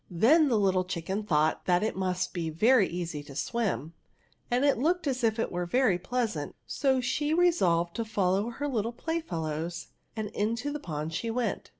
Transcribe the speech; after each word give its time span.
Then 0.09 0.49
the 0.49 0.57
little 0.57 0.83
chicken 0.83 1.21
thought 1.21 1.65
that 1.67 1.83
it 1.83 1.95
must 1.95 2.33
be 2.33 2.49
very 2.49 2.87
easy 2.89 3.21
to 3.21 3.35
swim, 3.35 3.93
and 4.49 4.65
it 4.65 4.79
looked 4.79 5.05
as 5.05 5.23
if 5.23 5.37
it 5.37 5.51
was 5.51 5.69
very 5.69 5.99
pleasant, 5.99 6.55
so 6.65 6.99
she 7.01 7.35
resolved 7.35 7.95
to 7.97 8.03
follow 8.03 8.49
her 8.49 8.67
little 8.67 8.93
play 8.93 9.19
fellows, 9.21 9.89
and 10.15 10.29
into 10.29 10.71
the 10.71 10.79
pond 10.79 11.13
she 11.13 11.29
went. 11.29 11.69